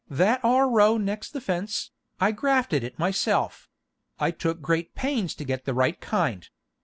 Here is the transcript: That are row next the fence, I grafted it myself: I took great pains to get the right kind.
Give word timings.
That 0.09 0.43
are 0.43 0.67
row 0.67 0.97
next 0.97 1.29
the 1.29 1.39
fence, 1.39 1.91
I 2.19 2.31
grafted 2.31 2.83
it 2.83 2.97
myself: 2.97 3.69
I 4.19 4.31
took 4.31 4.59
great 4.59 4.95
pains 4.95 5.35
to 5.35 5.45
get 5.45 5.65
the 5.65 5.75
right 5.75 6.01
kind. 6.01 6.49